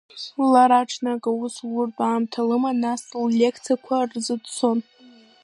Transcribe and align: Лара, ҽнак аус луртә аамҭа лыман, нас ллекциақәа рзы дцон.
Лара, 0.51 0.81
ҽнак 0.89 1.23
аус 1.29 1.55
луртә 1.71 2.01
аамҭа 2.05 2.41
лыман, 2.47 2.77
нас 2.83 3.01
ллекциақәа 3.29 3.97
рзы 4.09 4.35
дцон. 4.43 4.79